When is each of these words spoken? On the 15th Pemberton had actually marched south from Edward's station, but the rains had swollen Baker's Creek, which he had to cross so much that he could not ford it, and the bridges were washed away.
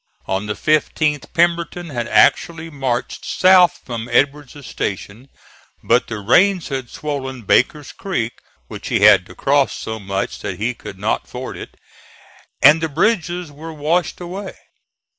On 0.25 0.47
the 0.47 0.55
15th 0.55 1.31
Pemberton 1.35 1.91
had 1.91 2.07
actually 2.07 2.71
marched 2.71 3.23
south 3.23 3.81
from 3.85 4.09
Edward's 4.09 4.65
station, 4.65 5.29
but 5.83 6.07
the 6.07 6.17
rains 6.17 6.69
had 6.69 6.89
swollen 6.89 7.43
Baker's 7.43 7.91
Creek, 7.91 8.33
which 8.67 8.87
he 8.87 9.01
had 9.01 9.27
to 9.27 9.35
cross 9.35 9.73
so 9.73 9.99
much 9.99 10.39
that 10.39 10.57
he 10.57 10.73
could 10.73 10.97
not 10.97 11.27
ford 11.27 11.55
it, 11.55 11.77
and 12.63 12.81
the 12.81 12.89
bridges 12.89 13.51
were 13.51 13.73
washed 13.73 14.19
away. 14.19 14.55